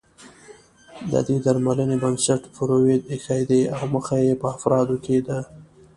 [1.11, 5.29] د دې درملنې بنسټ فرویډ اېښی دی او موخه يې په افرادو کې د